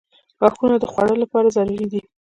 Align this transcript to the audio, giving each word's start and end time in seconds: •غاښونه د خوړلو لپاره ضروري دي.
•غاښونه 0.39 0.75
د 0.79 0.85
خوړلو 0.91 1.21
لپاره 1.23 1.53
ضروري 1.55 1.85
دي. 1.91 2.01